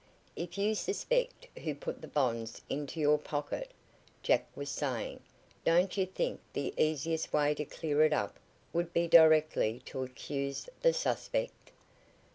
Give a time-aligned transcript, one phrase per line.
[0.35, 3.69] "If you suspect who put the bonds into your pocket,"
[4.23, 5.19] Jack was saying,
[5.63, 8.39] "don't you think the easiest way to clear it up
[8.73, 11.69] would be directly to accuse the suspect?"